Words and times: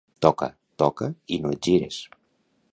Toca, 0.25 0.47
toca, 0.85 1.09
i 1.37 1.41
no 1.45 1.53
et 1.57 1.63
gires. 1.71 2.03